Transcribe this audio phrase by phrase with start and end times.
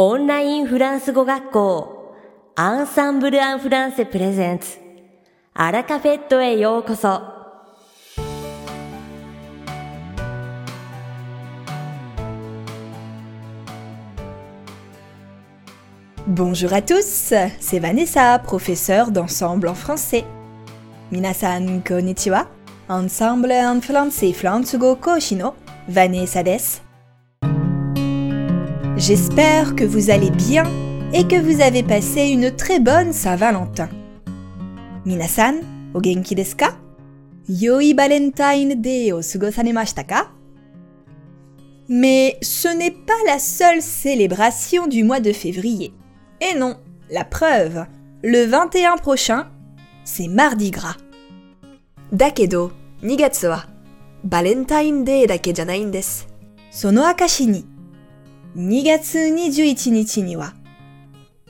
[0.00, 2.14] オンラインフランス語学校
[2.54, 4.76] アンサンブル・アン・フランセプレゼンツ
[5.54, 7.22] アラカフェットへようこそ
[16.26, 20.26] Bonjour à tous, c'est Vanessa, professeure d'ensemble en français.
[21.10, 22.46] Minasan konnichiwa,
[22.90, 25.54] ensemble en français Fransugo koshi no
[25.88, 26.86] Vanessa desu.
[29.01, 30.63] J'espère que vous allez bien
[31.11, 33.89] et que vous avez passé une très bonne Saint-Valentin.
[35.05, 35.55] Minasan,
[35.95, 36.35] o genki
[37.49, 40.27] yoi Valentine day o sugosanemashaka.
[41.89, 45.95] Mais ce n'est pas la seule célébration du mois de février.
[46.39, 46.75] Et non,
[47.09, 47.87] la preuve,
[48.21, 49.47] le 21 prochain,
[50.03, 50.97] c'est Mardi Gras.
[52.11, 53.63] Dakedo, Nigatsu wa
[54.23, 56.25] Valentine Day dake janai desu.
[56.69, 57.70] Sono akashini.
[58.56, 60.54] 2月21日には、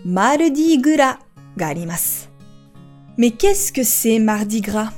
[0.05, 1.19] Mardi Gras
[1.57, 2.31] があります。
[3.17, 4.93] Mais qu'est-ce que c'est Mardi Gras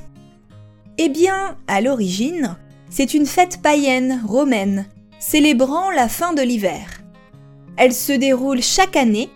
[0.97, 2.57] Eh bien, à l'origine,
[2.89, 4.87] c'est une fête païenne romaine,
[5.19, 7.01] célébrant la fin de l'hiver.
[7.77, 9.29] Elle se déroule chaque année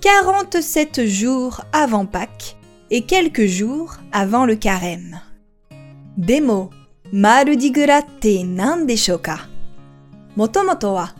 [0.00, 2.56] 47 jours avant Pâques
[2.90, 5.20] et quelques jours avant le carême.
[6.16, 6.70] Demo,
[7.12, 9.48] Mardi Gras って何でしょうか
[10.36, 11.14] もともとは、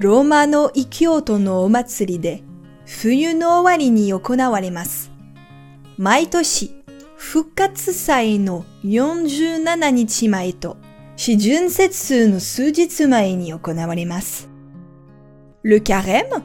[0.00, 2.42] ローマの異教徒のお祭りで、
[2.86, 5.10] 冬の終わりに行われます。
[5.96, 6.74] 毎年、
[7.16, 10.76] 復活祭の47日前と、
[11.16, 14.48] 四旬節の数日前に行われます。
[15.62, 16.42] Le carême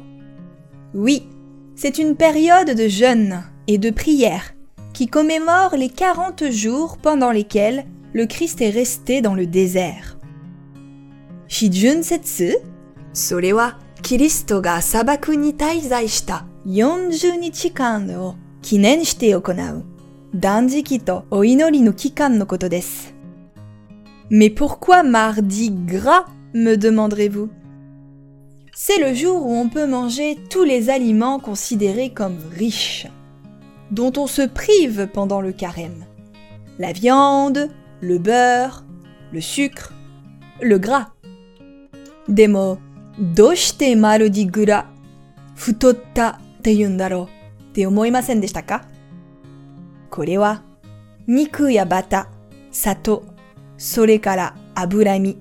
[0.93, 1.27] Oui,
[1.75, 4.53] c'est une période de jeûne et de prière
[4.93, 10.17] qui commémore les 40 jours pendant lesquels le Christ est resté dans le désert.
[11.47, 12.55] Shijunsetsu
[13.13, 19.85] それはキリストが砂漠に滞在した40日間を記念して行う
[20.33, 23.13] 断食とお祈りの期間のことです。
[24.29, 27.49] Mais pourquoi mardi gras me demanderez-vous
[28.81, 33.07] c'est le jour où on peut manger tous les aliments considérés comme riches,
[33.91, 36.05] dont on se prive pendant le carême.
[36.77, 38.85] La viande, le beurre,
[39.33, 39.91] le sucre,
[40.61, 41.09] le gras.
[43.18, 44.86] Demo, doshite mardi gras,
[45.54, 47.28] futotta te yundaro,
[47.72, 48.86] te omoimasen deshita ka?
[50.10, 50.62] これは、
[51.26, 52.28] 肉やバタ、
[52.70, 53.24] 砂糖、
[53.76, 55.38] それから脂身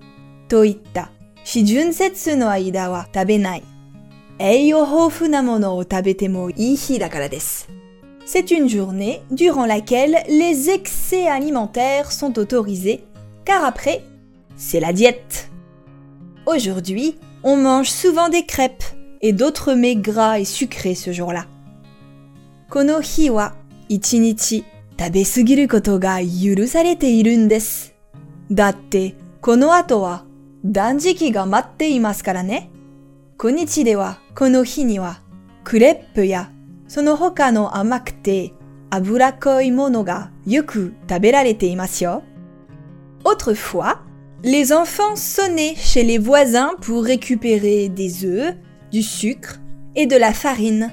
[0.48, 1.12] といった
[1.44, 3.64] 四旬節の間は食べない。
[4.40, 7.70] 栄養豊富なものを食べてもいい日だからです。
[8.26, 13.04] C'est une journée durant laquelle les excès alimentaires sont autorisés,
[13.46, 14.02] car après,
[14.56, 15.52] c'est la diète.
[16.46, 18.84] Aujourd'hui, on mange souvent des crêpes
[19.22, 21.46] et d'autres mets gras et sucrés ce jour-là.
[22.70, 23.54] Kono hi wa
[23.90, 24.64] ichinichi
[24.98, 27.92] tabesugiru koto ga yurusarete irun desu.
[28.50, 30.24] Datte kono ato wa
[30.64, 32.70] danjiki ga matte imasu kara ne?
[33.38, 35.16] Konichi de wa kono hi ni wa
[36.16, 36.48] ya
[36.88, 38.54] sono hoka no amakute
[38.92, 42.22] aburakoi mono ga yoku taberarete imasu yo?
[43.26, 44.00] Autrefois,
[44.44, 48.54] les enfants sonnaient chez les voisins pour récupérer des œufs,
[48.92, 49.62] du sucre
[49.96, 50.92] et de la farine,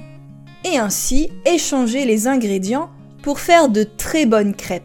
[0.65, 2.91] et ainsi échanger les ingrédients
[3.23, 4.85] pour faire de très bonnes crêpes.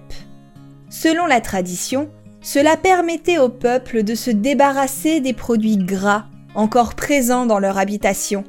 [0.89, 2.09] Selon la tradition,
[2.41, 6.25] cela permettait au peuple de se débarrasser des produits gras
[6.55, 8.45] encore présents dans leur habitation,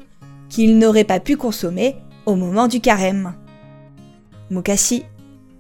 [0.49, 3.35] qu'ils n'auraient pas pu consommer au moment du carême.
[4.51, 5.05] Mukashi,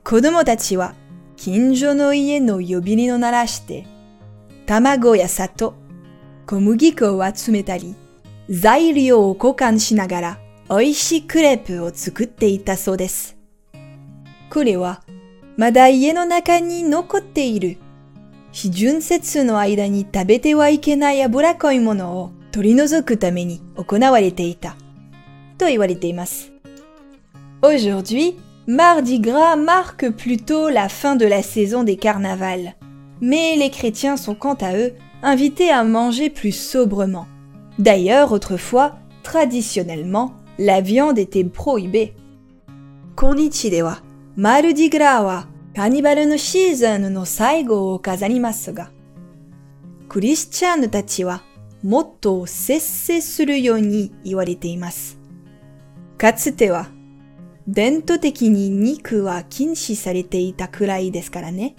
[0.02, 0.38] kodomo
[1.36, 3.84] kinjo no no yobiri no narashite,
[4.66, 5.74] 卵や砂糖、
[6.44, 7.94] 小麦粉を集めたり、
[8.50, 10.38] 材料を交換しながら
[10.68, 13.36] 美味しいクレープを作っていたそうです。
[14.50, 15.04] これは、
[15.56, 17.76] まだ家の中に残っている、
[18.50, 24.74] 非純節の間に食べてはいけない油っこいものを取り除くために行われていた、
[25.58, 26.50] と言われています。
[27.62, 28.36] Aujourd'hui,
[28.66, 32.74] Mardi Gras marque plutôt la fin de la saison des carnavals.
[33.20, 37.26] mais les chrétiens sont quant à eux invités à manger plus sobrement.
[37.78, 42.14] D'ailleurs, autrefois, traditionnellement, la viande était prohibée.
[43.14, 43.98] Konichi dewa,
[44.36, 48.90] Mardi Gras wa cannibal no season no saigo o kazanimasu ga,
[50.08, 51.40] Christian tachi wa
[51.82, 55.16] motto sesse suru yo ni iwarete imasu.
[56.18, 56.86] Katsute wa
[57.66, 61.74] dento teki ni niku wa kinshi sarete ita kurai desu kara ne?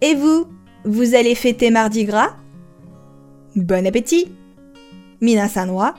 [0.00, 0.46] Et vous,
[0.84, 2.36] vous allez fêter Mardi Gras?
[3.54, 4.32] Bon appétit!
[5.20, 5.96] 皆さんは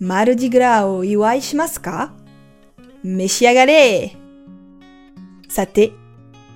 [0.00, 2.14] マルディグラをお祝いしますか
[3.02, 4.16] 召し上がれ
[5.48, 5.92] さて、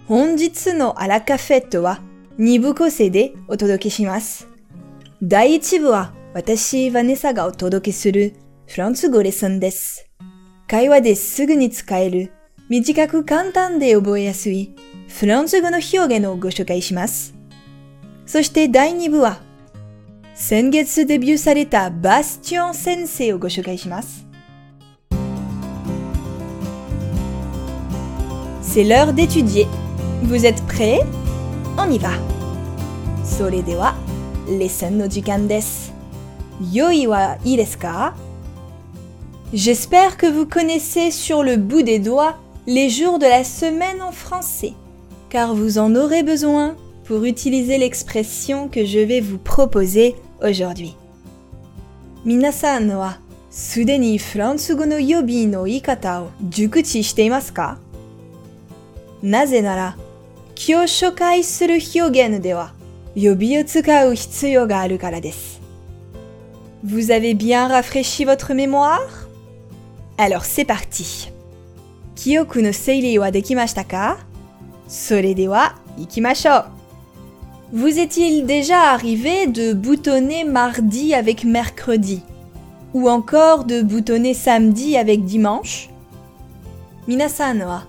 [0.07, 2.01] 本日のアラカフェットは
[2.39, 4.49] 2部構成でお届けします。
[5.23, 8.35] 第1部は私、ヴァネサがお届けする
[8.67, 10.09] フランス語レッスンです。
[10.67, 12.33] 会話ですぐに使える
[12.69, 14.75] 短く簡単で覚えやすい
[15.13, 17.35] フランス語の表現をご紹介します。
[18.27, 19.39] そして第2部は
[20.35, 24.27] 先月デビューされたバスティオン先生をご紹介します。
[28.63, 29.67] C'est l'heure d'étudier.
[30.23, 31.01] Vous êtes prêts?
[31.77, 32.11] On y va.
[33.25, 33.95] それでは、
[34.47, 35.93] レッスンの時間です。
[36.73, 38.15] 用意はいいですか
[39.53, 44.13] J'espère que vous connaissez sur le bout des doigts les jours de la semaine en
[44.13, 44.75] français,
[45.34, 46.76] car vous en aurez besoin
[47.06, 50.96] pour utiliser l'expression que je vais vous proposer aujourd'hui.
[52.24, 53.16] Minasan wa
[53.50, 57.80] sudeni fransugo no yobi no ikata o jukuchi shite imasu ka?
[59.24, 59.96] Naze nara,
[60.56, 62.68] kyo shokai suru hyogen de wa
[63.16, 65.58] yobi o tsukau hitsuyo ga aru kara desu.
[66.84, 69.28] Vous avez bien rafraîchi votre mémoire?
[70.20, 71.32] Alors c'est parti.
[72.16, 74.18] Kyoku no seiri wa dekimashita ka?
[77.76, 82.22] Vous est-il déjà arrivé de boutonner mardi avec mercredi?
[82.94, 85.90] Ou encore de boutonner samedi avec dimanche?
[87.08, 87.84] Minasan wa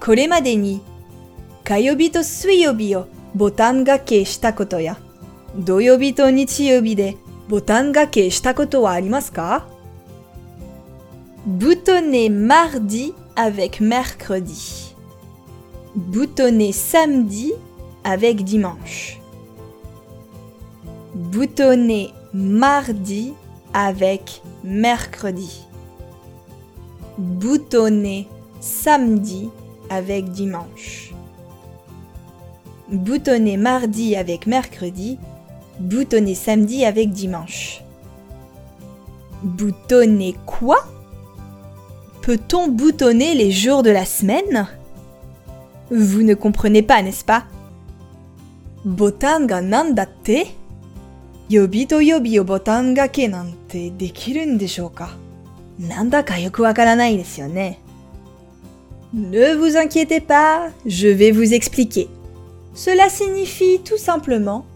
[0.00, 0.80] kore made ni.
[1.64, 4.96] Kayobi to suiyobi o botan gake shita koto ya.
[5.54, 7.12] Doyobi to nichiyobi de
[7.48, 7.92] botan
[8.30, 9.64] shita koto wa arimasu ka?
[11.46, 14.87] Boutonner mardi avec mercredi.
[15.94, 17.52] Boutonner samedi
[18.04, 19.20] avec dimanche.
[21.14, 23.32] Boutonner mardi
[23.72, 25.66] avec mercredi.
[27.16, 28.28] Boutonner
[28.60, 29.48] samedi
[29.88, 31.12] avec dimanche.
[32.92, 35.18] Boutonner mardi avec mercredi.
[35.80, 37.82] Boutonner samedi avec dimanche.
[39.42, 40.78] Boutonner quoi?
[42.22, 44.68] Peut-on boutonner les jours de la semaine?
[45.90, 47.44] Vous ne comprenez pas, n'est-ce pas?
[48.84, 50.48] Botanga nandate
[51.50, 53.22] Yobi to yobi botanga ke
[56.42, 56.62] yoku
[59.14, 62.08] Ne vous inquiétez pas, je vais vous expliquer.
[62.74, 64.66] Cela signifie tout simplement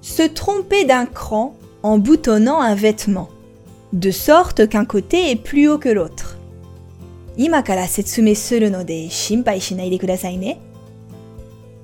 [0.00, 1.54] se tromper d'un cran
[1.84, 3.28] en boutonnant un vêtement,
[3.92, 6.38] de sorte qu'un côté est plus haut que l'autre.
[7.37, 10.59] 今から説明するので心配しないでくださいね。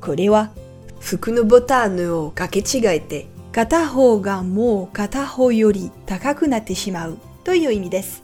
[0.02, 0.52] これは
[1.00, 8.24] 服のボタンを掛け違えて片方がもう片方より高くなってしまうという意味です。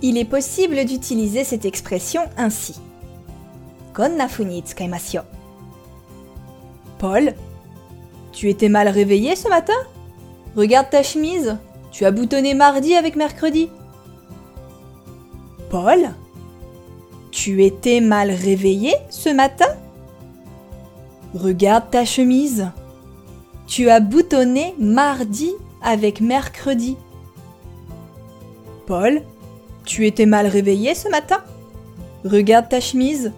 [0.00, 2.78] Il est possible d'utiliser cette expression ainsi.
[3.94, 5.24] こんな風に使いますよ。
[7.00, 7.34] Paul,
[8.32, 9.74] tu étais mal réveillé ce matin
[10.54, 11.56] Regarde ta chemise,
[11.90, 13.70] tu as boutonné mardi avec mercredi.
[15.73, 16.11] Paul,
[17.31, 19.65] tu étais mal réveillé ce matin?
[21.33, 22.69] Regarde ta chemise.
[23.65, 26.95] Tu as boutonné mardi avec mercredi.
[28.85, 29.23] Paul,
[29.83, 31.39] tu étais mal réveillé ce matin?
[32.23, 33.31] Regarde ta chemise.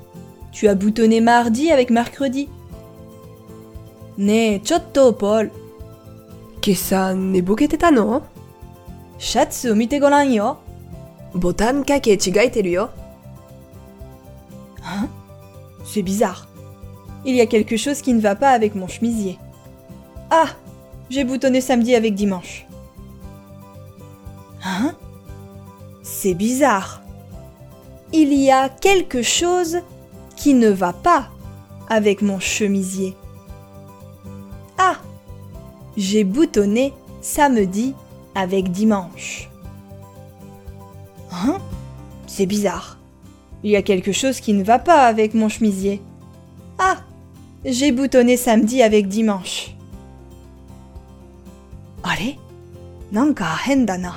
[0.51, 2.50] Tu as boutonné mardi avec mercredi.
[4.18, 5.51] Ne, ciotto, Paul.
[6.62, 6.72] Che
[7.15, 8.20] ne?
[9.20, 10.65] Shatsu mite yo.
[11.35, 12.91] ボタン掛け違えてるよ。
[14.83, 15.09] Hein
[15.85, 16.47] C'est bizarre.
[17.25, 19.39] Il y a quelque chose qui ne va pas avec mon chemisier.
[20.31, 20.49] Ah
[21.11, 22.67] J'ai boutonné samedi avec dimanche.
[24.65, 24.95] Hein
[26.03, 27.03] C'est bizarre.
[28.12, 29.79] Il y a quelque chose
[30.37, 31.29] qui ne va pas
[31.89, 33.17] avec mon chemisier.
[34.79, 34.97] Ah
[35.97, 37.95] J'ai boutonné samedi
[38.35, 39.50] avec dimanche.
[41.44, 41.58] Hein?
[42.27, 42.98] C'est bizarre.
[43.63, 46.01] Il y a quelque chose qui ne va pas avec mon chemisier.
[46.80, 46.98] Ah
[47.65, 49.75] J'ai boutonné samedi avec dimanche.
[52.04, 52.38] Allez?
[53.12, 54.15] Nanka hendana.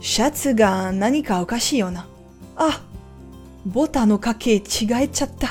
[0.00, 1.44] Shatsu ga nanika.
[2.56, 2.80] Ah
[3.64, 4.62] Bota no kake
[5.12, 5.48] chatta.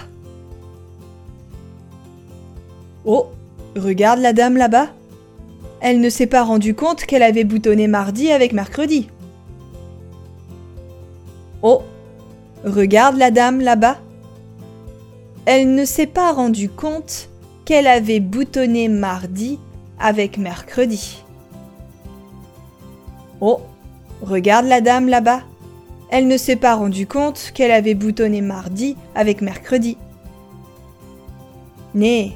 [3.05, 3.27] Oh
[3.75, 4.87] Regarde la dame là-bas
[5.81, 9.09] Elle ne s'est pas rendue compte qu'elle avait boutonné mardi avec mercredi.
[11.67, 11.81] Oh
[12.63, 13.97] Regarde la dame là-bas
[15.47, 17.27] Elle ne s'est pas rendue compte
[17.65, 19.57] qu'elle avait boutonné mardi
[19.97, 21.23] avec mercredi.
[23.41, 23.61] Oh
[24.21, 25.41] Regarde la dame là-bas
[26.11, 29.97] Elle ne s'est pas rendue compte qu'elle avait boutonné mardi avec mercredi.
[31.95, 32.29] Ne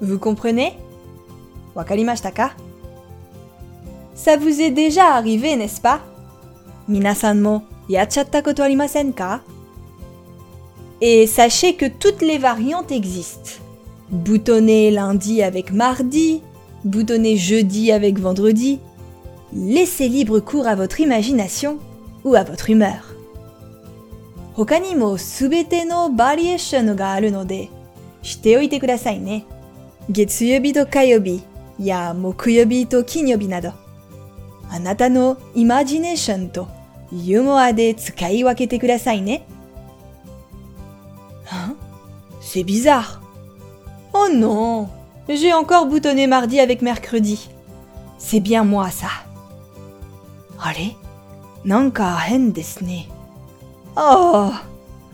[0.00, 0.72] vous comprenez?
[4.14, 6.00] Ça vous est déjà arrivé, n'est-ce pas?
[6.88, 7.62] Mo
[8.44, 9.12] koto arimasen
[11.00, 13.62] Et sachez que toutes les variantes existent.
[14.10, 16.42] Boutonner lundi avec mardi,
[16.84, 18.80] boutonner jeudi avec vendredi.
[19.52, 21.78] Laissez libre cours à votre imagination
[22.24, 23.14] ou à votre humeur.
[24.56, 27.68] Hokanimo subete no variation oite.
[30.10, 31.44] 月曜日と火曜日
[31.78, 33.72] や木曜日と金曜日など、
[34.68, 36.66] あなたのイマジネーションと
[37.12, 39.46] ユーモアで使い分けてくださいね。
[41.46, 41.76] Hein?
[42.40, 43.20] C'est bizarre.
[44.12, 44.88] Oh non,
[45.28, 47.48] j'ai encore boutonné mardi avec mercredi.
[48.18, 49.06] C'est bien moi ça.
[50.58, 50.96] あれ
[51.64, 53.08] なんか変ですね。
[53.94, 54.66] ああ、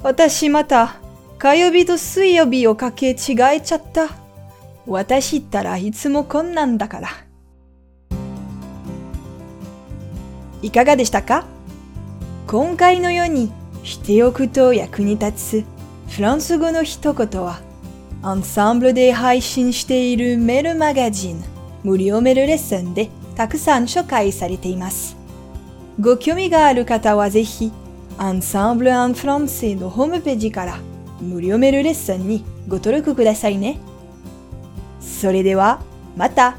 [0.03, 0.97] 私また
[1.39, 4.26] 火曜日と水曜日をかけ違えちゃった。
[4.87, 7.09] 私ったらいつもこんなんだから。
[10.63, 11.45] いかがでしたか？
[12.47, 13.51] 今回のように
[13.83, 17.61] しておくと役に立つフランス語の一言は、
[18.23, 21.45] アンサンブルで配信しているメルマガジン、
[21.83, 25.17] 無料メールレッスンでたくさん紹介されています。
[26.01, 27.73] ご興味がある方はぜひ、
[28.19, 30.79] アンサンブル・アン・フランセのホームページから
[31.21, 33.79] 無料メールレッスンにご登録くださいね。
[35.07, 35.81] それでは、
[36.17, 36.57] また。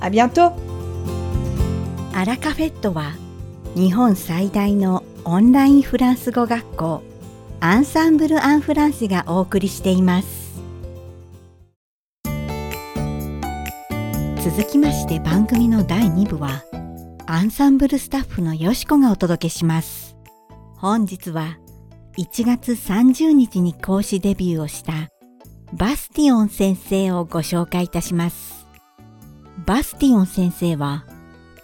[0.00, 0.52] あビアント
[2.12, 3.14] アラカフェットは
[3.74, 7.02] 日本最大のオンラインフランス語学校
[7.60, 10.48] アンサンブル・アン・フランセがお送りしています。
[14.36, 16.64] 続きまして番組の第2部は
[17.26, 20.16] アンサンブルスタッフのよしこがお届けします。
[20.76, 21.58] 本日は
[22.16, 25.10] 1月30日に講師デビューをした
[25.74, 28.66] バスティオン先生をご紹介いたします
[29.66, 31.04] バスティオン先生は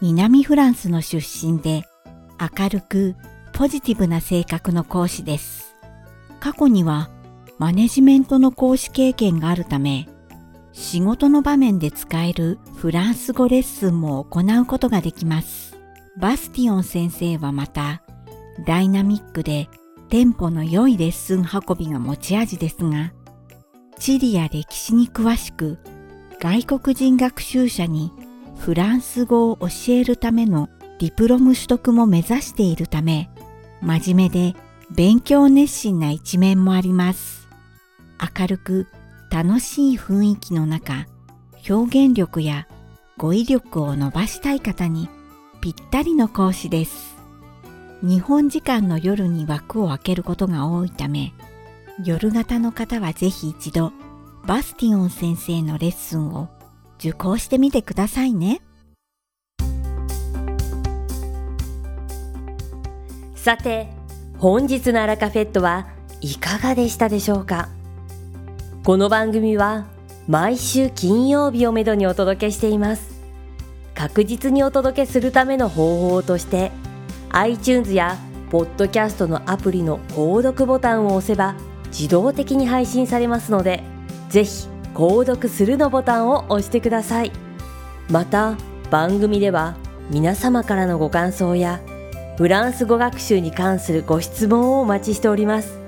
[0.01, 1.85] 南フランスの出身で
[2.39, 3.17] 明るく
[3.55, 5.77] ポジティブな性格の講師です。
[6.41, 7.09] 過去には
[7.59, 10.09] マネジメントの講師経験があるため
[10.73, 15.79] 仕事の場面で使えるフランス語レッスンも行うことができます。
[16.19, 18.03] バスティオン先生はまた
[18.67, 19.69] ダイナミックで
[20.11, 23.13] テンポの良いレッスン運びが持ち味ですが
[23.99, 25.79] 地理や歴史に詳しく
[26.41, 28.13] 外国人学習者に
[28.57, 33.31] フランス語を教えるためのディプロム取得も目指しているため、
[33.81, 34.55] 真面目で
[34.91, 37.49] 勉強熱心な一面もあります。
[38.39, 38.87] 明るく
[39.31, 41.07] 楽しい雰囲気の中、
[41.69, 42.69] 表現力や
[43.17, 45.09] 語彙力を伸ばしたい方に
[45.61, 47.17] ぴったりの講師です。
[48.03, 51.33] 日本時間の夜に枠を空けることが多いため、
[52.03, 53.93] 夜型の方はぜひ一度
[54.47, 56.49] バスティオン先生のレッスンを
[56.99, 58.61] 受講してみてくださいね。
[63.37, 63.89] さて、
[64.39, 65.87] 本日のアラカフェットは
[66.21, 67.69] いかがでしたでしょうか？
[68.83, 69.87] この番組は
[70.27, 73.15] 毎週金曜日をめどにお届けしています。
[73.95, 76.73] 確実にお届けするための方法として
[77.31, 78.19] iTunes や
[78.51, 81.55] ポッドキャストのアプリの購読ボタンを押せば
[81.97, 83.85] 自動的に配信されますので
[84.29, 87.33] ぜひ購読するのボタンを押してください。
[88.11, 88.57] また
[88.91, 89.77] 番組では
[90.11, 91.81] 皆様からのご感想や
[92.37, 95.79] フランス語学習に関するご質問をお待ちしております。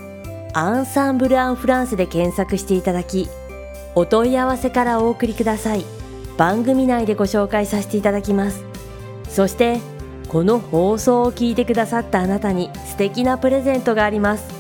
[0.55, 3.29] アンサンブル・アン・フランスで検索していただき
[3.95, 5.85] お問い合わせからお送りください。
[6.37, 8.65] 番組内でご紹介させていただきます。
[9.29, 9.81] そして
[10.29, 14.56] この放送を聞いてくださったあなたに素敵なプレゼントがあります。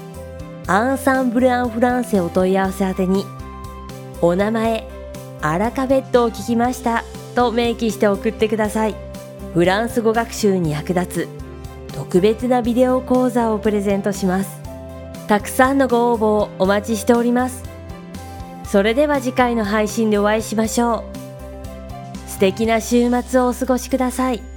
[0.68, 3.24] アンサンブル・アン・フランセお問い合わせ宛てに
[4.20, 4.88] お名前
[5.40, 7.04] アラカフェットを聞きました
[7.34, 8.96] と明記して送ってください。
[9.54, 11.28] フランス語学習に役立つ
[11.94, 14.60] 特別なビデオ講座をプレゼントします。
[15.28, 17.62] たくさんのご応募をお待ちしております。
[18.64, 21.04] それでは次回の配信でお会いしましょ
[22.26, 22.28] う。
[22.28, 24.55] 素敵な週末をお過ごしください。